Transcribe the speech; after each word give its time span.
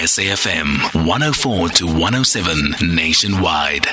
SAFM 0.00 1.06
104 1.06 1.68
to 1.68 1.84
107 1.84 2.94
nationwide. 2.94 3.86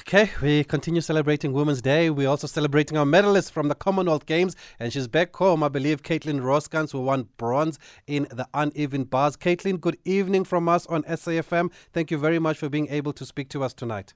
Okay, 0.00 0.32
we 0.42 0.64
continue 0.64 1.00
celebrating 1.00 1.52
Women's 1.52 1.80
Day. 1.80 2.10
We're 2.10 2.28
also 2.28 2.48
celebrating 2.48 2.98
our 2.98 3.04
medalists 3.04 3.48
from 3.48 3.68
the 3.68 3.76
Commonwealth 3.76 4.26
Games, 4.26 4.56
and 4.80 4.92
she's 4.92 5.06
back 5.06 5.36
home. 5.36 5.62
I 5.62 5.68
believe 5.68 6.02
Caitlin 6.02 6.40
Rooskrantz, 6.40 6.90
who 6.90 7.02
won 7.02 7.28
bronze 7.36 7.78
in 8.08 8.24
the 8.32 8.48
uneven 8.52 9.04
bars. 9.04 9.36
Caitlin, 9.36 9.80
good 9.80 9.96
evening 10.04 10.42
from 10.42 10.68
us 10.68 10.86
on 10.86 11.04
SAFM. 11.04 11.70
Thank 11.92 12.10
you 12.10 12.18
very 12.18 12.40
much 12.40 12.58
for 12.58 12.68
being 12.68 12.88
able 12.88 13.12
to 13.12 13.24
speak 13.24 13.48
to 13.50 13.62
us 13.62 13.72
tonight. 13.72 14.14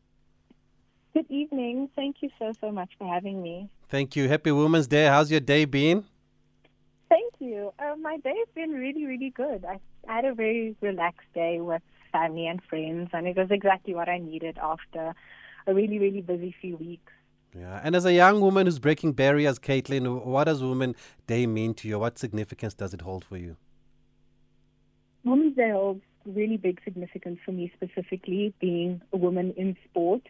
Good 1.14 1.30
evening. 1.30 1.88
Thank 1.94 2.16
you 2.20 2.30
so, 2.36 2.52
so 2.60 2.72
much 2.72 2.90
for 2.98 3.06
having 3.06 3.40
me. 3.40 3.70
Thank 3.88 4.16
you. 4.16 4.28
Happy 4.28 4.50
Women's 4.50 4.88
Day. 4.88 5.06
How's 5.06 5.30
your 5.30 5.38
day 5.38 5.66
been? 5.66 6.04
Thank 7.08 7.34
you. 7.38 7.72
Uh, 7.78 7.94
my 7.96 8.16
day's 8.18 8.48
been 8.56 8.70
really, 8.70 9.06
really 9.06 9.30
good. 9.30 9.64
I 9.64 9.78
had 10.06 10.24
a 10.24 10.34
very 10.34 10.76
relaxed 10.80 11.32
day 11.34 11.60
with 11.60 11.82
family 12.12 12.46
and 12.46 12.62
friends, 12.68 13.10
and 13.12 13.26
it 13.26 13.36
was 13.36 13.48
exactly 13.50 13.94
what 13.94 14.08
I 14.08 14.18
needed 14.18 14.58
after 14.58 15.14
a 15.66 15.74
really, 15.74 15.98
really 15.98 16.20
busy 16.20 16.54
few 16.60 16.76
weeks. 16.76 17.12
Yeah, 17.58 17.80
and 17.82 17.96
as 17.96 18.04
a 18.04 18.12
young 18.12 18.40
woman 18.40 18.66
who's 18.66 18.78
breaking 18.78 19.12
barriers, 19.12 19.58
Caitlin, 19.58 20.24
what 20.24 20.44
does 20.44 20.62
Women's 20.62 20.96
Day 21.26 21.46
mean 21.46 21.74
to 21.74 21.88
you? 21.88 21.98
What 21.98 22.18
significance 22.18 22.74
does 22.74 22.92
it 22.92 23.00
hold 23.00 23.24
for 23.24 23.36
you? 23.36 23.56
Women's 25.24 25.56
Day 25.56 25.70
holds 25.70 26.02
really 26.26 26.56
big 26.56 26.80
significance 26.84 27.38
for 27.44 27.52
me, 27.52 27.72
specifically 27.74 28.52
being 28.60 29.00
a 29.12 29.16
woman 29.16 29.54
in 29.56 29.76
sport 29.88 30.22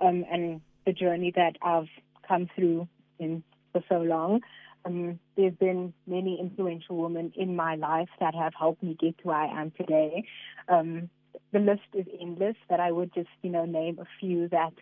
um, 0.00 0.24
and 0.30 0.60
the 0.86 0.92
journey 0.92 1.32
that 1.36 1.56
I've 1.62 1.88
come 2.26 2.48
through 2.54 2.88
in 3.18 3.42
for 3.72 3.82
so 3.88 3.96
long. 3.96 4.40
Um, 4.84 5.18
there's 5.36 5.54
been 5.54 5.92
many 6.06 6.38
influential 6.40 6.96
women 6.96 7.32
in 7.36 7.56
my 7.56 7.74
life 7.74 8.08
that 8.18 8.34
have 8.34 8.54
helped 8.58 8.82
me 8.82 8.96
get 8.98 9.18
to 9.18 9.28
where 9.28 9.36
I 9.36 9.60
am 9.60 9.72
today. 9.72 10.24
Um, 10.68 11.10
the 11.52 11.58
list 11.58 11.82
is 11.94 12.06
endless, 12.20 12.56
but 12.68 12.80
I 12.80 12.92
would 12.92 13.12
just, 13.14 13.28
you 13.42 13.50
know, 13.50 13.64
name 13.64 13.98
a 14.00 14.06
few 14.18 14.48
that 14.48 14.72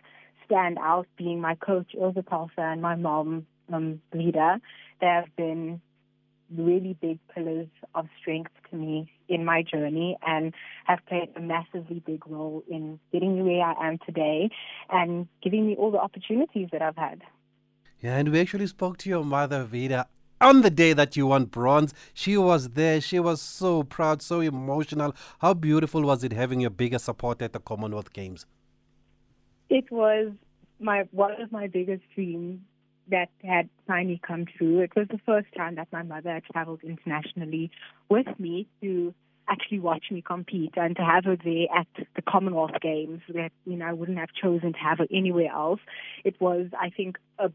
stand 0.45 0.77
out, 0.79 1.07
being 1.17 1.41
my 1.41 1.55
coach, 1.55 1.91
Ilse 1.99 2.15
Pelser, 2.15 2.49
and 2.57 2.81
my 2.81 2.95
mom, 2.95 3.45
um, 3.71 4.01
Lida. 4.13 4.59
They 5.01 5.07
have 5.07 5.35
been 5.35 5.81
really 6.55 6.97
big 6.99 7.19
pillars 7.33 7.67
of 7.93 8.07
strength 8.19 8.51
to 8.69 8.75
me 8.75 9.11
in 9.27 9.45
my 9.45 9.61
journey 9.61 10.17
and 10.25 10.53
have 10.85 10.99
played 11.07 11.29
a 11.35 11.39
massively 11.39 12.01
big 12.05 12.25
role 12.27 12.63
in 12.67 12.99
getting 13.11 13.35
me 13.35 13.41
where 13.43 13.63
I 13.63 13.87
am 13.87 13.99
today 14.05 14.49
and 14.89 15.27
giving 15.43 15.67
me 15.67 15.75
all 15.75 15.91
the 15.91 15.99
opportunities 15.99 16.69
that 16.71 16.81
I've 16.81 16.95
had. 16.95 17.21
Yeah, 18.01 18.17
and 18.17 18.29
we 18.29 18.39
actually 18.39 18.67
spoke 18.67 18.97
to 18.99 19.09
your 19.09 19.25
mother, 19.25 19.65
Vida, 19.65 20.07
on 20.39 20.61
the 20.61 20.69
day 20.69 20.93
that 20.93 21.17
you 21.17 21.27
won 21.27 21.45
bronze. 21.45 21.93
She 22.13 22.37
was 22.37 22.69
there. 22.69 23.01
She 23.01 23.19
was 23.19 23.41
so 23.41 23.83
proud, 23.83 24.21
so 24.21 24.39
emotional. 24.39 25.13
How 25.39 25.53
beautiful 25.53 26.03
was 26.03 26.23
it 26.23 26.31
having 26.31 26.61
your 26.61 26.69
biggest 26.69 27.05
support 27.05 27.41
at 27.41 27.51
the 27.51 27.59
Commonwealth 27.59 28.13
Games? 28.13 28.45
It 29.69 29.91
was 29.91 30.31
my 30.79 31.07
one 31.11 31.41
of 31.41 31.51
my 31.51 31.67
biggest 31.67 32.03
dreams 32.15 32.61
that 33.09 33.29
had 33.43 33.69
finally 33.85 34.21
come 34.25 34.45
true. 34.45 34.79
It 34.79 34.95
was 34.95 35.07
the 35.09 35.19
first 35.25 35.47
time 35.57 35.75
that 35.75 35.89
my 35.91 36.03
mother 36.03 36.41
traveled 36.51 36.81
internationally 36.83 37.69
with 38.07 38.27
me 38.39 38.67
to 38.81 39.13
actually 39.49 39.79
watch 39.79 40.05
me 40.11 40.21
compete 40.21 40.73
and 40.77 40.95
to 40.95 41.03
have 41.03 41.25
her 41.25 41.35
there 41.35 41.65
at 41.75 41.87
the 42.15 42.21
Commonwealth 42.21 42.79
Games 42.81 43.19
that 43.33 43.51
you 43.65 43.75
know 43.75 43.87
I 43.87 43.93
wouldn't 43.93 44.19
have 44.19 44.29
chosen 44.41 44.73
to 44.73 44.79
have 44.79 44.99
her 44.99 45.07
anywhere 45.11 45.51
else. 45.51 45.81
It 46.23 46.39
was 46.39 46.67
I 46.79 46.91
think 46.91 47.17
a 47.39 47.51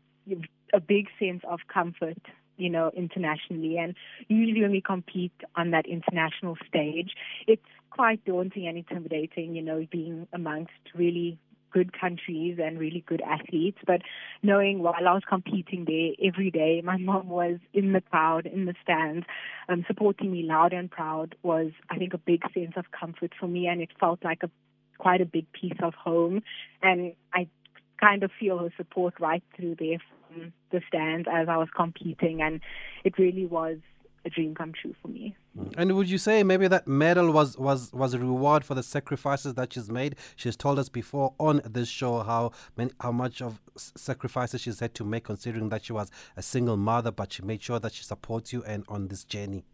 a 0.73 0.81
big 0.81 1.09
sense 1.19 1.43
of 1.49 1.61
comfort 1.73 2.19
you 2.57 2.71
know, 2.71 2.91
internationally. 2.97 3.79
And 3.79 3.95
usually 4.29 4.63
when 4.63 4.71
we 4.71 4.81
compete 4.81 5.33
on 5.57 5.71
that 5.73 5.87
international 5.87 6.57
stage, 6.69 7.11
it's 7.47 7.63
quite 7.91 8.25
daunting 8.25 8.67
and 8.67 8.79
intimidating, 8.79 9.55
you 9.55 9.63
know, 9.63 9.87
being 9.91 10.27
amongst 10.33 10.73
really 10.95 11.39
good 11.73 11.99
countries 11.99 12.59
and 12.63 12.79
really 12.79 13.05
good 13.07 13.21
athletes. 13.23 13.79
But 13.85 14.03
knowing 14.43 14.81
while 14.81 15.09
I 15.09 15.13
was 15.13 15.23
competing 15.29 15.85
there 15.87 16.29
every 16.29 16.51
day, 16.51 16.81
my 16.85 16.97
mom 16.97 17.29
was 17.29 17.59
in 17.73 17.93
the 17.93 18.01
crowd, 18.01 18.47
in 18.47 18.67
the 18.67 18.75
stands, 18.83 19.27
um, 19.69 19.85
supporting 19.89 20.31
me 20.31 20.45
loud 20.45 20.73
and 20.73 20.89
proud 20.89 21.35
was, 21.43 21.73
I 21.91 21.99
think, 21.99 22.15
a 22.15 22.19
big 22.19 22.43
sense 22.55 22.75
of 22.77 22.85
comfort 22.93 23.33
for 23.39 23.49
me. 23.49 23.67
And 23.67 23.81
it 23.81 23.91
felt 23.99 24.23
like 24.23 24.43
a 24.45 24.51
quite 24.99 25.21
a 25.21 25.27
big 25.27 25.51
piece 25.53 25.77
of 25.83 25.95
home. 25.95 26.43
And 26.81 27.15
I 27.33 27.49
kind 28.01 28.23
of 28.23 28.31
feel 28.39 28.59
her 28.59 28.71
support 28.77 29.15
right 29.19 29.43
through 29.57 29.77
there 29.79 29.99
from 30.35 30.53
the 30.71 30.81
stands 30.89 31.29
as 31.31 31.49
I 31.49 31.57
was 31.57 31.69
competing, 31.75 32.43
and 32.43 32.61
it 33.05 33.19
really 33.19 33.47
was 33.47 33.79
a 34.27 34.31
dream 34.31 34.55
come 34.55 34.73
true 34.73 34.95
for 35.03 35.09
me. 35.09 35.37
And 35.77 35.95
would 35.95 36.09
you 36.09 36.19
say 36.19 36.43
maybe 36.43 36.67
that 36.69 36.89
medal 36.89 37.31
was, 37.31 37.59
was, 37.59 37.93
was 37.93 38.15
a 38.15 38.19
reward 38.19 38.65
for 38.65 38.75
the 38.75 38.83
sacrifices 38.83 39.55
that 39.55 39.75
she's 39.75 39.91
made? 39.91 40.17
She's 40.35 40.57
told 40.57 40.79
us 40.79 40.89
before 40.89 41.35
on 41.39 41.61
this 41.65 41.89
show 41.89 42.23
how 42.23 42.53
many, 42.77 42.91
how 43.01 43.13
much 43.13 43.43
of 43.43 43.61
sacrifices 43.77 44.63
she's 44.63 44.81
had 44.81 44.95
to 44.95 45.05
make, 45.05 45.25
considering 45.25 45.69
that 45.69 45.85
she 45.85 45.93
was 45.93 46.11
a 46.37 46.43
single 46.43 46.77
mother, 46.77 47.11
but 47.11 47.35
she 47.35 47.43
made 47.43 47.63
sure 47.63 47.79
that 47.79 47.93
she 47.93 48.03
supports 48.03 48.53
you 48.53 48.65
and 48.65 48.85
on 48.89 49.09
this 49.09 49.25
journey. 49.25 49.65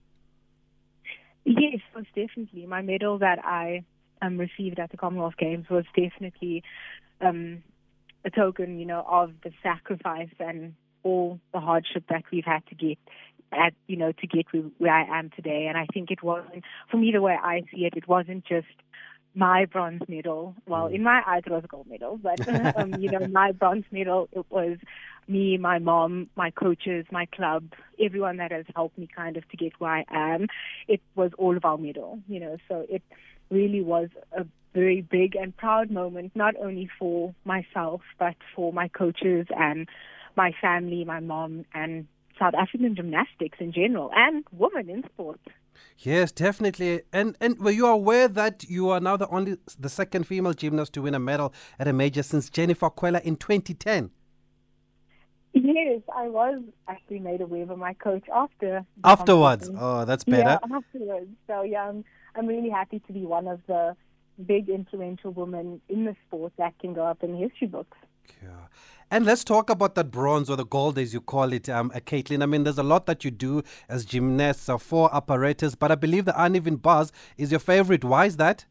Yes, 1.44 1.80
most 1.94 2.08
definitely. 2.14 2.66
My 2.66 2.82
medal 2.82 3.18
that 3.18 3.38
I 3.44 3.84
um, 4.20 4.36
received 4.36 4.78
at 4.78 4.90
the 4.90 4.96
Commonwealth 4.96 5.36
Games 5.38 5.66
was 5.70 5.84
definitely 5.96 6.62
um, 7.20 7.62
a 8.24 8.30
token, 8.30 8.78
you 8.78 8.86
know, 8.86 9.04
of 9.08 9.32
the 9.42 9.52
sacrifice 9.62 10.30
and 10.38 10.74
all 11.02 11.40
the 11.52 11.60
hardship 11.60 12.04
that 12.08 12.24
we've 12.30 12.44
had 12.44 12.66
to 12.66 12.74
get 12.74 12.98
at, 13.52 13.72
you 13.86 13.96
know, 13.96 14.12
to 14.12 14.26
get 14.26 14.46
where 14.78 14.92
I 14.92 15.18
am 15.18 15.30
today. 15.30 15.66
And 15.68 15.76
I 15.76 15.86
think 15.92 16.10
it 16.10 16.22
wasn't, 16.22 16.64
for 16.90 16.98
me, 16.98 17.10
the 17.12 17.22
way 17.22 17.36
I 17.40 17.62
see 17.72 17.84
it, 17.84 17.94
it 17.96 18.06
wasn't 18.06 18.44
just 18.44 18.66
my 19.34 19.64
bronze 19.64 20.02
medal. 20.08 20.54
Well, 20.66 20.86
in 20.86 21.02
my 21.02 21.22
eyes, 21.26 21.42
it 21.46 21.52
was 21.52 21.64
a 21.64 21.68
gold 21.68 21.86
medal, 21.88 22.18
but, 22.22 22.46
um, 22.76 22.94
you 22.94 23.10
know, 23.10 23.26
my 23.28 23.52
bronze 23.52 23.84
medal, 23.90 24.28
it 24.32 24.44
was 24.50 24.78
me, 25.28 25.56
my 25.58 25.78
mom, 25.78 26.28
my 26.36 26.50
coaches, 26.50 27.06
my 27.10 27.26
club, 27.26 27.64
everyone 28.00 28.38
that 28.38 28.50
has 28.50 28.66
helped 28.74 28.98
me 28.98 29.08
kind 29.14 29.36
of 29.36 29.48
to 29.48 29.56
get 29.56 29.72
where 29.78 29.92
I 29.92 30.04
am. 30.10 30.48
It 30.88 31.00
was 31.14 31.30
all 31.38 31.56
of 31.56 31.64
our 31.64 31.78
medal, 31.78 32.20
you 32.28 32.40
know, 32.40 32.56
so 32.68 32.86
it 32.88 33.02
really 33.50 33.82
was 33.82 34.08
a 34.36 34.44
very 34.74 35.02
big 35.02 35.34
and 35.36 35.56
proud 35.56 35.90
moment, 35.90 36.32
not 36.34 36.54
only 36.56 36.88
for 36.98 37.34
myself, 37.44 38.02
but 38.18 38.36
for 38.54 38.72
my 38.72 38.88
coaches 38.88 39.46
and 39.56 39.88
my 40.36 40.52
family, 40.60 41.04
my 41.04 41.20
mom, 41.20 41.64
and 41.74 42.06
South 42.38 42.54
African 42.54 42.94
gymnastics 42.96 43.58
in 43.60 43.72
general, 43.72 44.10
and 44.14 44.44
women 44.52 44.88
in 44.88 45.04
sport. 45.04 45.40
Yes, 45.98 46.32
definitely. 46.32 47.02
And 47.12 47.36
and 47.40 47.58
were 47.58 47.70
you 47.70 47.86
aware 47.86 48.28
that 48.28 48.64
you 48.68 48.88
are 48.90 49.00
now 49.00 49.16
the 49.16 49.28
only 49.28 49.58
the 49.78 49.88
second 49.88 50.26
female 50.26 50.54
gymnast 50.54 50.94
to 50.94 51.02
win 51.02 51.14
a 51.14 51.18
medal 51.18 51.52
at 51.78 51.88
a 51.88 51.92
major 51.92 52.22
since 52.22 52.48
Jennifer 52.48 52.90
Khwela 52.90 53.20
in 53.22 53.36
2010? 53.36 54.10
Yes, 55.52 56.00
I 56.14 56.28
was 56.28 56.62
actually 56.86 57.18
made 57.18 57.40
aware 57.40 57.66
by 57.66 57.74
my 57.74 57.94
coach 57.94 58.24
after. 58.32 58.86
Afterwards, 59.02 59.70
oh, 59.76 60.04
that's 60.04 60.24
better. 60.24 60.58
Yeah, 60.62 60.76
afterwards. 60.76 61.30
So 61.46 61.62
yeah, 61.62 61.88
I'm, 61.88 62.04
I'm 62.36 62.46
really 62.46 62.70
happy 62.70 63.00
to 63.06 63.12
be 63.12 63.26
one 63.26 63.48
of 63.48 63.60
the 63.66 63.96
big 64.46 64.68
influential 64.68 65.32
women 65.32 65.80
in 65.88 66.04
the 66.04 66.16
sport 66.26 66.52
that 66.58 66.78
can 66.78 66.94
go 66.94 67.04
up 67.04 67.22
in 67.22 67.36
history 67.36 67.66
books. 67.66 67.96
Yeah. 68.42 68.66
And 69.12 69.26
let's 69.26 69.42
talk 69.42 69.70
about 69.70 69.96
that 69.96 70.12
bronze 70.12 70.48
or 70.48 70.56
the 70.56 70.64
gold, 70.64 70.96
as 70.96 71.12
you 71.12 71.20
call 71.20 71.52
it, 71.52 71.68
um, 71.68 71.90
Caitlin. 71.90 72.44
I 72.44 72.46
mean, 72.46 72.62
there's 72.62 72.78
a 72.78 72.84
lot 72.84 73.06
that 73.06 73.24
you 73.24 73.32
do 73.32 73.62
as 73.88 74.04
gymnasts 74.04 74.68
uh, 74.68 74.78
for 74.78 75.12
apparatus, 75.14 75.74
but 75.74 75.90
I 75.90 75.96
believe 75.96 76.26
the 76.26 76.42
uneven 76.42 76.76
bars 76.76 77.10
is 77.36 77.50
your 77.50 77.58
favorite. 77.58 78.04
Why 78.04 78.26
is 78.26 78.36
that? 78.36 78.66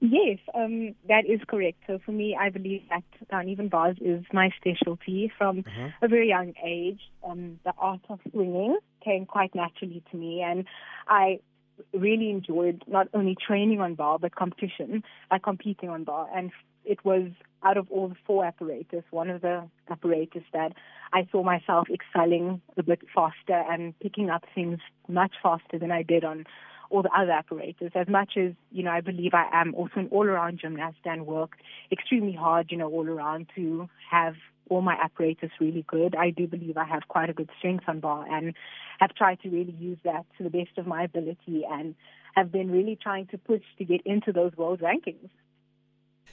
Yes, 0.00 0.38
um, 0.54 0.94
that 1.08 1.26
is 1.26 1.40
correct. 1.46 1.78
So 1.86 1.98
for 2.04 2.12
me, 2.12 2.36
I 2.38 2.48
believe 2.48 2.82
that 2.88 3.04
uneven 3.30 3.68
bars 3.68 3.96
is 4.00 4.24
my 4.32 4.50
specialty 4.56 5.30
from 5.36 5.58
uh-huh. 5.60 5.88
a 6.02 6.08
very 6.08 6.28
young 6.28 6.54
age. 6.64 7.00
Um, 7.22 7.60
the 7.64 7.72
art 7.78 8.00
of 8.08 8.18
swinging 8.30 8.78
came 9.04 9.26
quite 9.26 9.54
naturally 9.54 10.02
to 10.10 10.16
me, 10.16 10.42
and 10.42 10.64
I 11.06 11.40
really 11.92 12.30
enjoyed 12.30 12.82
not 12.86 13.08
only 13.14 13.36
training 13.36 13.80
on 13.80 13.94
bar 13.94 14.18
but 14.18 14.34
competition, 14.34 15.02
like 15.30 15.42
competing 15.42 15.88
on 15.88 16.04
bar. 16.04 16.28
And 16.34 16.50
it 16.84 17.04
was 17.04 17.30
out 17.62 17.76
of 17.76 17.86
all 17.90 18.08
the 18.08 18.16
four 18.26 18.44
apparatus, 18.44 19.04
one 19.10 19.30
of 19.30 19.42
the 19.42 19.68
apparatus 19.90 20.42
that 20.52 20.72
I 21.12 21.28
saw 21.30 21.42
myself 21.42 21.88
excelling 21.92 22.60
a 22.76 22.82
bit 22.82 23.00
faster 23.14 23.64
and 23.70 23.98
picking 24.00 24.30
up 24.30 24.44
things 24.54 24.78
much 25.08 25.32
faster 25.42 25.78
than 25.78 25.90
I 25.90 26.02
did 26.02 26.24
on 26.24 26.46
all 26.90 27.02
the 27.02 27.10
other 27.16 27.32
apparatus. 27.32 27.92
As 27.94 28.08
much 28.08 28.36
as, 28.36 28.52
you 28.72 28.82
know, 28.82 28.90
I 28.90 29.00
believe 29.00 29.32
I 29.34 29.48
am 29.52 29.74
also 29.74 30.00
an 30.00 30.08
all 30.10 30.26
around 30.26 30.58
gymnast 30.60 30.98
and 31.04 31.26
work 31.26 31.52
extremely 31.92 32.32
hard, 32.32 32.70
you 32.70 32.76
know, 32.76 32.88
all 32.88 33.08
around 33.08 33.46
to 33.56 33.88
have 34.10 34.34
all 34.70 34.80
my 34.80 34.96
apparatus 35.02 35.50
really 35.60 35.84
good. 35.86 36.14
I 36.14 36.30
do 36.30 36.46
believe 36.46 36.76
I 36.76 36.84
have 36.84 37.02
quite 37.08 37.28
a 37.28 37.32
good 37.32 37.50
strength 37.58 37.84
on 37.88 38.00
bar 38.00 38.24
and 38.30 38.54
have 39.00 39.14
tried 39.14 39.40
to 39.40 39.50
really 39.50 39.74
use 39.78 39.98
that 40.04 40.24
to 40.38 40.44
the 40.44 40.50
best 40.50 40.78
of 40.78 40.86
my 40.86 41.02
ability 41.02 41.64
and 41.68 41.94
have 42.34 42.50
been 42.52 42.70
really 42.70 42.96
trying 43.00 43.26
to 43.26 43.38
push 43.38 43.62
to 43.78 43.84
get 43.84 44.00
into 44.06 44.32
those 44.32 44.56
world 44.56 44.80
rankings. 44.80 45.28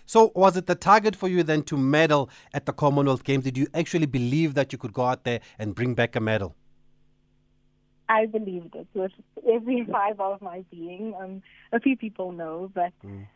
So, 0.05 0.31
was 0.35 0.55
it 0.55 0.67
the 0.67 0.75
target 0.75 1.15
for 1.15 1.27
you 1.27 1.43
then 1.43 1.63
to 1.63 1.75
medal 1.75 2.29
at 2.53 2.65
the 2.65 2.71
Commonwealth 2.71 3.23
Games? 3.23 3.43
Did 3.43 3.57
you 3.57 3.67
actually 3.73 4.05
believe 4.05 4.53
that 4.53 4.71
you 4.71 4.77
could 4.77 4.93
go 4.93 5.03
out 5.03 5.23
there 5.23 5.41
and 5.59 5.75
bring 5.75 5.95
back 5.95 6.15
a 6.15 6.21
medal? 6.21 6.55
I 8.07 8.25
believed 8.27 8.75
it 8.75 8.87
with 8.93 9.11
every 9.51 9.85
fiber 9.91 10.23
of 10.23 10.41
my 10.41 10.63
being. 10.71 11.13
Um, 11.19 11.41
a 11.73 11.79
few 11.79 11.97
people 11.97 12.31
know, 12.31 12.71
but 12.73 12.93
mm. 13.05 13.27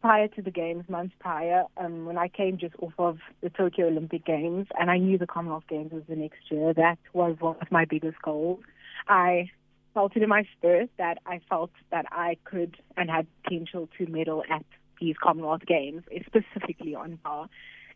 Prior 0.00 0.28
to 0.28 0.42
the 0.42 0.50
games, 0.50 0.84
months 0.88 1.14
prior, 1.18 1.64
um, 1.76 2.06
when 2.06 2.18
I 2.18 2.28
came 2.28 2.58
just 2.58 2.74
off 2.80 2.92
of 2.98 3.18
the 3.42 3.50
Tokyo 3.50 3.88
Olympic 3.88 4.24
Games, 4.24 4.66
and 4.78 4.90
I 4.90 4.98
knew 4.98 5.18
the 5.18 5.26
Commonwealth 5.26 5.64
Games 5.68 5.92
was 5.92 6.02
the 6.08 6.16
next 6.16 6.50
year, 6.50 6.72
that 6.74 6.98
was 7.12 7.36
one 7.40 7.56
of 7.60 7.70
my 7.70 7.84
biggest 7.84 8.20
goals. 8.22 8.60
I 9.08 9.50
felt 9.94 10.16
it 10.16 10.22
in 10.22 10.28
my 10.28 10.44
spirit 10.56 10.90
that 10.98 11.18
I 11.26 11.40
felt 11.48 11.70
that 11.90 12.06
I 12.12 12.36
could 12.44 12.76
and 12.96 13.10
had 13.10 13.26
potential 13.42 13.88
to 13.98 14.06
medal 14.06 14.44
at 14.50 14.64
these 15.00 15.16
Commonwealth 15.22 15.62
Games, 15.66 16.02
specifically 16.26 16.94
on 16.94 17.18
bar. 17.24 17.48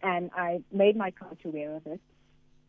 And 0.03 0.31
I 0.35 0.63
made 0.73 0.97
my 0.97 1.11
coach 1.11 1.41
aware 1.45 1.77
of 1.77 1.87
it 1.87 2.01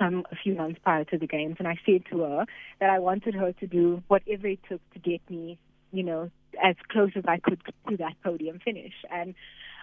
um, 0.02 0.26
a 0.32 0.36
few 0.36 0.56
months 0.56 0.80
prior 0.84 1.06
to 1.06 1.18
the 1.18 1.28
games, 1.28 1.56
and 1.60 1.68
I 1.68 1.80
said 1.86 2.04
to 2.12 2.22
her 2.22 2.46
that 2.80 2.90
I 2.90 3.00
wanted 3.00 3.36
her 3.36 3.54
to 3.54 3.68
do 3.68 4.04
whatever 4.08 4.48
it 4.48 4.60
took 4.68 4.82
to 4.92 5.00
get 5.00 5.22
me, 5.30 5.58
you 5.92 6.04
know, 6.04 6.30
as 6.64 6.76
close 6.90 7.12
as 7.16 7.24
I 7.28 7.38
could 7.38 7.62
to 7.90 7.98
that 7.98 8.14
podium 8.24 8.60
finish. 8.60 8.94
And 9.12 9.36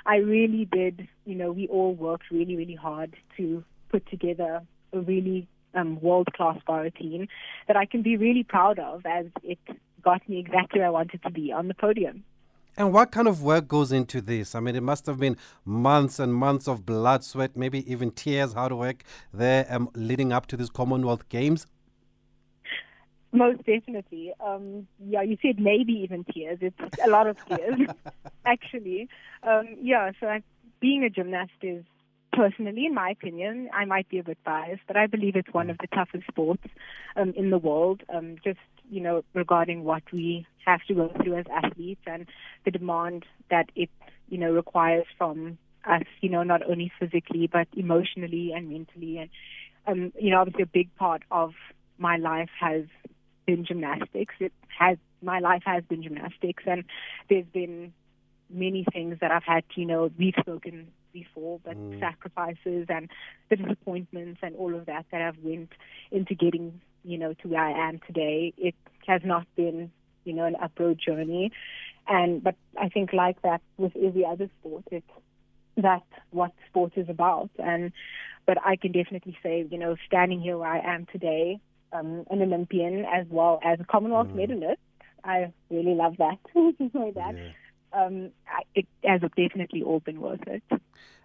I 0.06 0.16
really 0.16 0.64
did, 0.64 1.08
you 1.24 1.34
know, 1.34 1.52
we 1.52 1.66
all 1.68 1.94
worked 1.94 2.30
really, 2.30 2.56
really 2.56 2.74
hard 2.74 3.14
to 3.36 3.64
put 3.90 4.08
together 4.08 4.62
a 4.92 5.00
really 5.00 5.48
um, 5.74 6.00
world 6.00 6.28
class 6.34 6.58
bar 6.66 6.88
team 6.90 7.28
that 7.66 7.76
I 7.76 7.84
can 7.84 8.02
be 8.02 8.16
really 8.16 8.42
proud 8.42 8.78
of 8.78 9.04
as 9.06 9.26
it 9.42 9.58
got 10.02 10.26
me 10.28 10.38
exactly 10.38 10.80
where 10.80 10.88
I 10.88 10.90
wanted 10.90 11.22
to 11.22 11.30
be 11.30 11.52
on 11.52 11.68
the 11.68 11.74
podium. 11.74 12.24
And 12.76 12.92
what 12.92 13.10
kind 13.10 13.26
of 13.26 13.42
work 13.42 13.66
goes 13.66 13.90
into 13.90 14.20
this? 14.20 14.54
I 14.54 14.60
mean, 14.60 14.76
it 14.76 14.84
must 14.84 15.06
have 15.06 15.18
been 15.18 15.36
months 15.64 16.20
and 16.20 16.32
months 16.32 16.68
of 16.68 16.86
blood, 16.86 17.24
sweat, 17.24 17.56
maybe 17.56 17.90
even 17.90 18.12
tears, 18.12 18.52
hard 18.52 18.72
work 18.72 19.02
there 19.34 19.66
um, 19.68 19.90
leading 19.94 20.32
up 20.32 20.46
to 20.46 20.56
these 20.56 20.70
Commonwealth 20.70 21.28
Games. 21.28 21.66
Most 23.32 23.58
definitely. 23.58 24.32
Um, 24.40 24.86
yeah, 25.04 25.22
you 25.22 25.36
said 25.42 25.58
maybe 25.58 25.92
even 25.92 26.24
tears. 26.24 26.58
It's 26.60 26.78
a 27.04 27.10
lot 27.10 27.26
of 27.26 27.36
tears, 27.46 27.88
actually. 28.46 29.08
Um, 29.42 29.76
yeah, 29.82 30.12
so 30.18 30.26
I, 30.26 30.42
being 30.80 31.04
a 31.04 31.10
gymnast 31.10 31.52
is 31.60 31.84
personally, 32.32 32.86
in 32.86 32.94
my 32.94 33.10
opinion, 33.10 33.68
I 33.74 33.84
might 33.84 34.08
be 34.08 34.18
a 34.18 34.24
bit 34.24 34.38
biased, 34.44 34.82
but 34.86 34.96
I 34.96 35.06
believe 35.06 35.36
it's 35.36 35.52
one 35.52 35.68
of 35.68 35.78
the 35.78 35.88
toughest 35.88 36.26
sports 36.26 36.64
um, 37.16 37.34
in 37.36 37.50
the 37.50 37.58
world. 37.58 38.02
Um, 38.12 38.36
just 38.42 38.60
you 38.90 39.00
know, 39.00 39.22
regarding 39.34 39.84
what 39.84 40.02
we 40.12 40.46
have 40.66 40.80
to 40.88 40.94
go 40.94 41.12
through 41.22 41.36
as 41.36 41.46
athletes 41.52 42.00
and 42.06 42.26
the 42.64 42.70
demand 42.70 43.24
that 43.50 43.70
it, 43.74 43.90
you 44.28 44.38
know, 44.38 44.52
requires 44.52 45.04
from 45.16 45.58
us, 45.84 46.04
you 46.20 46.28
know, 46.28 46.42
not 46.42 46.68
only 46.68 46.92
physically 46.98 47.48
but 47.50 47.68
emotionally 47.76 48.52
and 48.54 48.70
mentally. 48.70 49.18
And, 49.18 49.30
um, 49.86 50.12
you 50.18 50.30
know, 50.30 50.40
obviously 50.40 50.62
a 50.62 50.66
big 50.66 50.94
part 50.96 51.22
of 51.30 51.52
my 51.98 52.16
life 52.16 52.50
has 52.60 52.84
been 53.48 53.64
gymnastics. 53.64 54.34
It 54.38 54.52
has, 54.78 54.98
my 55.22 55.38
life 55.40 55.62
has 55.64 55.82
been 55.84 56.02
gymnastics 56.02 56.62
and 56.66 56.84
there's 57.28 57.46
been 57.46 57.92
many 58.50 58.84
things 58.92 59.18
that 59.20 59.30
I've 59.30 59.44
had 59.44 59.64
you 59.74 59.86
know, 59.86 60.10
we've 60.18 60.34
spoken 60.38 60.88
before, 61.12 61.60
but 61.64 61.76
mm. 61.76 61.98
sacrifices 61.98 62.86
and 62.88 63.08
the 63.48 63.56
disappointments 63.56 64.40
and 64.42 64.54
all 64.56 64.74
of 64.74 64.86
that 64.86 65.06
that 65.10 65.20
have 65.20 65.38
went 65.42 65.72
into 66.10 66.34
getting 66.34 66.80
you 67.04 67.16
know, 67.16 67.32
to 67.32 67.48
where 67.48 67.64
I 67.64 67.88
am 67.88 68.00
today. 68.06 68.52
It 68.58 68.74
has 69.06 69.22
not 69.24 69.46
been, 69.56 69.90
you 70.24 70.34
know, 70.34 70.44
an 70.44 70.56
upward 70.62 70.98
journey. 71.04 71.52
And, 72.06 72.42
but 72.42 72.54
I 72.78 72.88
think 72.88 73.12
like 73.12 73.40
that 73.42 73.62
with 73.76 73.92
every 73.96 74.24
other 74.24 74.50
sport, 74.60 74.84
it's, 74.90 75.06
that's 75.76 76.04
what 76.30 76.52
sport 76.68 76.92
is 76.96 77.08
about. 77.08 77.50
And, 77.58 77.92
but 78.46 78.58
I 78.64 78.76
can 78.76 78.92
definitely 78.92 79.38
say, 79.42 79.66
you 79.70 79.78
know, 79.78 79.96
standing 80.06 80.40
here 80.40 80.58
where 80.58 80.70
I 80.70 80.94
am 80.94 81.06
today, 81.10 81.60
um, 81.92 82.24
an 82.30 82.42
Olympian 82.42 83.04
as 83.04 83.26
well 83.30 83.60
as 83.64 83.80
a 83.80 83.84
Commonwealth 83.84 84.28
mm. 84.28 84.36
medalist, 84.36 84.80
I 85.24 85.52
really 85.70 85.94
love 85.94 86.16
that. 86.18 86.38
that. 86.54 87.34
Yeah. 87.36 87.50
Um, 87.92 88.30
it 88.74 88.86
has 89.02 89.22
definitely 89.36 89.82
all 89.82 90.00
been 90.00 90.20
worth 90.20 90.46
it. 90.46 90.62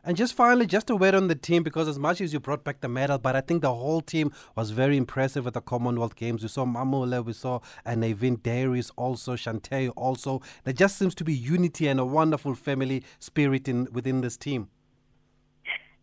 And 0.05 0.17
just 0.17 0.33
finally, 0.33 0.65
just 0.65 0.89
a 0.89 0.95
word 0.97 1.15
on 1.15 1.29
the 1.29 1.35
team 1.35 1.63
because 1.63 1.87
as 1.87 1.97
much 1.97 2.19
as 2.19 2.33
you 2.33 2.39
brought 2.41 2.65
back 2.65 2.81
the 2.81 2.89
medal, 2.89 3.17
but 3.17 3.37
I 3.37 3.41
think 3.41 3.61
the 3.61 3.73
whole 3.73 4.01
team 4.01 4.33
was 4.53 4.71
very 4.71 4.97
impressive 4.97 5.47
at 5.47 5.53
the 5.53 5.61
Commonwealth 5.61 6.17
Games. 6.17 6.41
We 6.41 6.49
saw 6.49 6.65
Mamole, 6.65 7.23
we 7.23 7.31
saw 7.31 7.59
Naveen 7.85 8.41
Daries 8.43 8.91
also, 8.97 9.35
Shantay 9.35 9.91
also. 9.95 10.41
There 10.65 10.73
just 10.73 10.97
seems 10.97 11.15
to 11.15 11.23
be 11.23 11.33
unity 11.33 11.87
and 11.87 12.01
a 12.01 12.05
wonderful 12.05 12.53
family 12.53 13.03
spirit 13.19 13.69
in 13.69 13.87
within 13.93 14.19
this 14.19 14.35
team. 14.35 14.67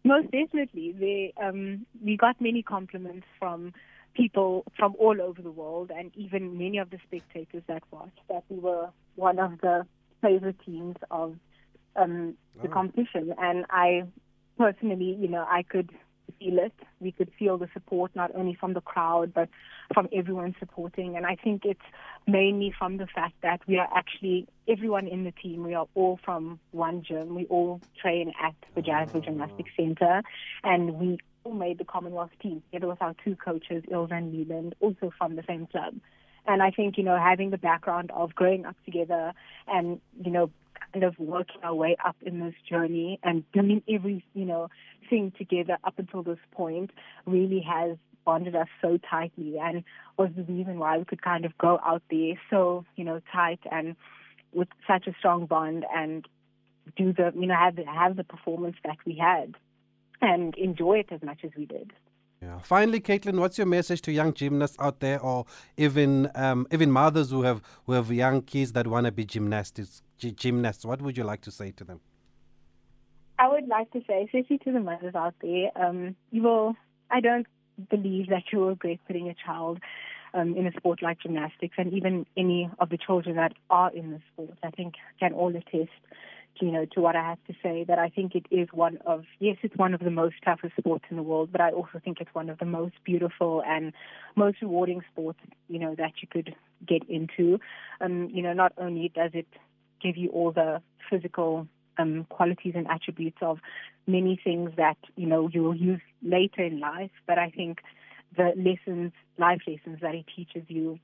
Most 0.03 0.31
definitely. 0.31 0.93
They, 0.93 1.35
um, 1.43 1.85
we 2.03 2.17
got 2.17 2.41
many 2.41 2.63
compliments 2.63 3.27
from 3.39 3.75
people 4.15 4.65
from 4.77 4.95
all 4.99 5.21
over 5.21 5.41
the 5.41 5.51
world 5.51 5.91
and 5.95 6.11
even 6.17 6.59
many 6.59 6.79
of 6.79 6.91
the 6.91 6.99
spectators 7.07 7.63
that 7.67 7.83
watched 7.91 8.21
that 8.29 8.45
we 8.49 8.59
were 8.59 8.89
one 9.17 9.39
of 9.39 9.61
the 9.61 9.87
favorite 10.21 10.57
teams 10.65 10.97
of 11.11 11.37
um, 11.97 12.35
the 12.63 12.69
oh. 12.69 12.73
competition. 12.73 13.35
And 13.39 13.65
I 13.71 14.05
personally, 14.59 15.17
you 15.19 15.29
know, 15.29 15.47
I 15.49 15.63
could 15.63 15.91
feel 16.39 16.59
it. 16.59 16.73
We 17.01 17.13
could 17.13 17.31
feel 17.39 17.59
the 17.59 17.69
support 17.73 18.13
not 18.15 18.31
only 18.35 18.55
from 18.55 18.75
the 18.75 18.81
crowd 18.81 19.33
but 19.35 19.49
from 19.93 20.09
everyone 20.15 20.55
supporting. 20.59 21.17
And 21.17 21.27
I 21.27 21.37
think 21.37 21.63
it's 21.65 21.81
mainly 22.27 22.73
from 22.77 22.99
the 22.99 23.07
fact 23.07 23.35
that 23.43 23.61
we 23.67 23.79
are 23.79 23.89
actually 23.95 24.47
everyone 24.69 25.07
in 25.07 25.25
the 25.25 25.33
team. 25.33 25.65
We 25.65 25.75
are 25.75 25.87
all 25.95 26.19
from 26.25 26.61
one 26.71 27.03
gym. 27.03 27.35
We 27.35 27.47
all 27.47 27.81
train 28.01 28.33
at 28.43 28.55
the 28.75 28.83
Jazzville 28.83 29.25
Gymnastics 29.25 29.71
Center, 29.77 30.23
and 30.63 30.95
we 30.95 31.19
all 31.45 31.55
made 31.55 31.79
the 31.79 31.85
Commonwealth 31.85 32.31
team 32.43 32.63
together 32.71 32.89
with 32.89 33.03
our 33.03 33.15
two 33.25 33.37
coaches, 33.37 33.83
Ilse 33.91 34.11
and 34.13 34.33
Leland, 34.33 34.75
also 34.81 35.13
from 35.17 35.37
the 35.37 35.45
same 35.47 35.67
club. 35.67 35.95
And 36.47 36.63
I 36.63 36.71
think, 36.71 36.97
you 36.97 37.05
know, 37.05 37.19
having 37.19 37.51
the 37.51 37.59
background 37.59 38.11
of 38.15 38.35
growing 38.35 38.65
up 38.65 38.77
together 38.85 39.33
and, 39.67 40.01
you 40.25 40.31
know, 40.31 40.51
kind 40.93 41.05
of 41.05 41.19
working 41.19 41.61
our 41.63 41.75
way 41.75 41.97
up 42.05 42.17
in 42.23 42.41
this 42.41 42.55
journey 42.69 43.21
and 43.23 43.45
doing 43.53 43.83
every, 43.89 44.25
you 44.35 44.45
know, 44.45 44.69
thing 45.09 45.33
together 45.37 45.77
up 45.85 45.99
until 45.99 46.23
this 46.23 46.39
point 46.53 46.91
really 47.27 47.61
has 47.61 47.97
bonded 48.25 48.55
us 48.55 48.69
so 48.83 48.99
tightly 48.99 49.59
and 49.59 49.85
was 50.17 50.31
the 50.37 50.43
reason 50.43 50.79
why 50.79 50.99
we 50.99 51.05
could 51.05 51.23
kind 51.23 51.45
of 51.45 51.57
go 51.59 51.79
out 51.85 52.03
there 52.11 52.35
so, 52.51 52.85
you 52.97 53.05
know, 53.05 53.21
tight 53.33 53.61
and 53.71 53.97
with 54.53 54.69
such 54.87 55.07
a 55.07 55.15
strong 55.19 55.47
bond 55.47 55.85
and 55.95 56.27
do 56.97 57.13
the, 57.13 57.33
you 57.35 57.47
know, 57.47 57.55
have, 57.55 57.77
have 57.87 58.17
the 58.17 58.25
performance 58.25 58.77
that 58.85 58.97
we 59.07 59.15
had 59.15 59.55
and 60.21 60.55
enjoy 60.57 60.99
it 60.99 61.09
as 61.11 61.23
much 61.23 61.41
as 61.45 61.51
we 61.57 61.67
did. 61.67 61.93
Yeah. 62.43 62.59
Finally, 62.61 63.01
Caitlin, 63.01 63.39
what's 63.39 63.59
your 63.59 63.67
message 63.67 64.01
to 64.03 64.13
young 64.13 64.33
gymnasts 64.33 64.77
out 64.81 65.01
there, 65.01 65.21
or 65.21 65.45
even 65.77 66.31
um, 66.35 66.67
even 66.71 66.91
mothers 66.91 67.31
who 67.31 67.43
have 67.43 67.61
who 67.85 67.93
have 67.93 68.11
young 68.11 68.41
kids 68.41 68.73
that 68.73 68.87
want 68.87 69.07
to 69.07 69.13
be 69.13 69.25
gymnasts? 69.27 70.03
Gymnasts. 70.19 70.85
What 70.85 71.03
would 71.03 71.17
you 71.19 71.25
like 71.25 71.43
to 71.43 71.51
say 71.51 71.71
to 71.73 71.85
them? 71.85 72.01
I 73.39 73.49
would 73.49 73.69
like 73.69 73.91
to 73.93 74.03
say, 74.07 74.25
especially 74.25 74.59
to 74.59 74.73
the 74.73 74.81
mothers 74.81 75.15
out 75.15 75.35
there, 75.43 75.71
um, 75.77 76.17
you 76.31 76.43
will. 76.43 76.77
I 77.11 77.21
don't 77.21 77.47
believe 77.91 78.29
that 78.29 78.45
you 78.53 78.61
will 78.61 78.69
regret 78.69 78.99
putting 79.07 79.29
a 79.29 79.35
child 79.35 79.79
um, 80.33 80.57
in 80.57 80.67
a 80.67 80.73
sport 80.73 81.03
like 81.03 81.21
gymnastics, 81.21 81.75
and 81.77 81.93
even 81.93 82.27
any 82.37 82.71
of 82.79 82.89
the 82.89 82.99
children 82.99 83.37
that 83.37 83.53
are 83.69 83.93
in 83.93 84.13
the 84.13 84.21
sport. 84.33 84.57
I 84.63 84.71
think 84.71 84.95
can 85.19 85.35
all 85.35 85.55
attest 85.55 85.91
you 86.59 86.71
know, 86.71 86.85
to 86.93 87.01
what 87.01 87.17
I 87.17 87.23
have 87.23 87.39
to 87.47 87.55
say, 87.63 87.85
that 87.85 87.99
I 87.99 88.09
think 88.09 88.35
it 88.35 88.47
is 88.51 88.69
one 88.73 88.99
of, 89.07 89.25
yes, 89.39 89.57
it's 89.63 89.77
one 89.77 89.95
of 89.95 90.01
the 90.01 90.11
most 90.11 90.37
toughest 90.45 90.75
sports 90.79 91.05
in 91.11 91.17
the 91.17 91.23
world, 91.23 91.51
but 91.53 91.61
I 91.61 91.71
also 91.71 92.01
think 92.05 92.21
it's 92.21 92.35
one 92.35 92.51
of 92.51 92.59
the 92.59 92.65
most 92.65 92.95
beautiful 93.05 93.63
and 93.67 93.93
most 94.37 94.61
rewarding 94.61 95.03
sports, 95.13 95.39
you 95.69 95.79
know, 95.79 95.95
that 95.97 96.13
you 96.21 96.29
could 96.31 96.55
get 96.87 97.03
into. 97.09 97.59
Um, 98.01 98.29
you 98.33 98.43
know, 98.43 98.53
not 98.53 98.73
only 98.79 99.11
does 99.15 99.31
it 99.35 99.47
give 100.03 100.17
you 100.17 100.31
all 100.31 100.53
the 100.53 100.83
physical 101.09 101.67
um, 101.99 102.27
qualities 102.29 102.75
and 102.77 102.87
attributes 102.89 103.39
of 103.43 103.59
many 104.07 104.41
things 104.43 104.71
that, 104.77 104.99
you 105.17 105.27
know, 105.27 105.49
you 105.53 105.63
will 105.63 105.77
use 105.77 106.01
later 106.23 106.63
in 106.63 106.81
life, 106.81 107.11
but 107.27 107.39
I 107.39 107.51
think 107.51 107.81
the 108.37 108.53
lessons, 108.57 109.13
life 109.39 109.63
lessons 109.67 110.01
that 110.03 110.15
it 110.15 110.25
teaches 110.35 110.65
you 110.69 110.99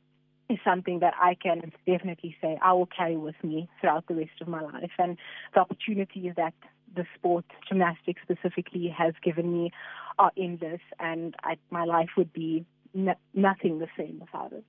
is 0.48 0.58
something 0.64 1.00
that 1.00 1.14
I 1.20 1.34
can 1.34 1.72
definitely 1.86 2.36
say 2.40 2.58
I 2.62 2.72
will 2.72 2.86
carry 2.86 3.16
with 3.16 3.36
me 3.42 3.68
throughout 3.80 4.06
the 4.06 4.14
rest 4.14 4.40
of 4.40 4.48
my 4.48 4.62
life. 4.62 4.92
And 4.98 5.16
the 5.54 5.60
opportunities 5.60 6.32
that 6.36 6.54
the 6.94 7.04
sport, 7.16 7.44
gymnastics 7.68 8.22
specifically, 8.22 8.94
has 8.96 9.14
given 9.22 9.52
me 9.52 9.70
are 10.18 10.32
endless, 10.36 10.80
and 10.98 11.34
I, 11.42 11.56
my 11.70 11.84
life 11.84 12.10
would 12.16 12.32
be 12.32 12.64
n- 12.94 13.16
nothing 13.34 13.78
the 13.78 13.88
same 13.96 14.20
without 14.20 14.52
it. 14.52 14.64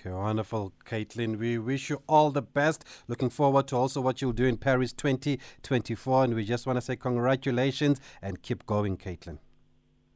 Okay, 0.00 0.10
wonderful, 0.10 0.72
Caitlin. 0.84 1.38
We 1.38 1.58
wish 1.58 1.90
you 1.90 2.02
all 2.08 2.30
the 2.30 2.42
best. 2.42 2.84
Looking 3.08 3.30
forward 3.30 3.66
to 3.68 3.76
also 3.76 4.00
what 4.00 4.22
you'll 4.22 4.32
do 4.32 4.44
in 4.44 4.56
Paris 4.56 4.92
2024. 4.92 6.24
And 6.24 6.34
we 6.34 6.44
just 6.44 6.66
want 6.66 6.76
to 6.76 6.80
say 6.80 6.94
congratulations 6.94 8.00
and 8.22 8.40
keep 8.40 8.64
going, 8.64 8.96
Caitlin. 8.96 9.38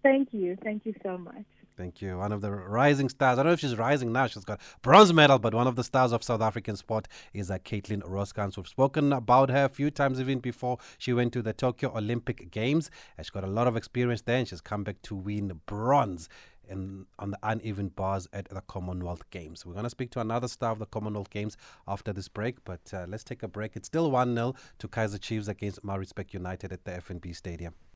Thank 0.05 0.29
you. 0.33 0.57
Thank 0.63 0.87
you 0.87 0.95
so 1.03 1.19
much. 1.19 1.45
Thank 1.77 2.03
you. 2.03 2.19
One 2.19 2.33
of 2.33 2.43
the 2.43 2.51
rising 2.51 3.09
stars. 3.09 3.39
I 3.39 3.43
don't 3.43 3.51
know 3.51 3.53
if 3.55 3.61
she's 3.61 3.77
rising 3.77 4.13
now. 4.13 4.27
She's 4.27 4.45
got 4.45 4.61
bronze 4.83 5.13
medal, 5.13 5.39
but 5.39 5.55
one 5.55 5.67
of 5.67 5.75
the 5.75 5.85
stars 5.85 6.13
of 6.13 6.23
South 6.23 6.43
African 6.43 6.77
sport 6.77 7.09
is 7.33 7.51
uh, 7.51 7.59
Caitlin 7.59 8.03
Rooskrantz. 8.03 8.57
We've 8.57 8.69
spoken 8.69 9.13
about 9.13 9.49
her 9.51 9.65
a 9.65 9.69
few 9.69 9.91
times 9.91 10.21
even 10.21 10.41
before 10.41 10.79
she 10.99 11.13
went 11.13 11.33
to 11.33 11.43
the 11.43 11.55
Tokyo 11.55 11.97
Olympic 11.97 12.51
Games. 12.51 12.91
And 13.17 13.27
she 13.27 13.31
got 13.31 13.45
a 13.45 13.49
lot 13.49 13.67
of 13.67 13.77
experience 13.77 14.21
there, 14.23 14.37
and 14.37 14.47
she's 14.47 14.61
come 14.61 14.85
back 14.85 15.01
to 15.03 15.15
win 15.15 15.61
bronze 15.65 16.29
in, 16.69 17.07
on 17.19 17.31
the 17.31 17.39
uneven 17.43 17.89
bars 17.89 18.29
at 18.33 18.49
the 18.49 18.61
Commonwealth 18.63 19.29
Games. 19.31 19.65
We're 19.65 19.73
going 19.73 19.85
to 19.85 19.91
speak 19.91 20.11
to 20.13 20.21
another 20.21 20.49
star 20.49 20.73
of 20.73 20.79
the 20.79 20.87
Commonwealth 20.87 21.31
Games 21.31 21.57
after 21.89 22.13
this 22.13 22.29
break, 22.29 22.63
but 22.65 22.81
uh, 22.93 23.07
let's 23.09 23.25
take 23.25 23.43
a 23.43 23.49
break. 23.49 23.77
It's 23.77 23.87
still 23.87 24.11
1 24.11 24.35
0 24.35 24.55
to 24.79 24.89
Kaiser 24.89 25.19
Chiefs 25.19 25.49
against 25.49 25.83
Maritzburg 25.85 26.35
United 26.35 26.73
at 26.73 26.85
the 26.85 26.93
FNB 26.93 27.35
Stadium. 27.35 27.75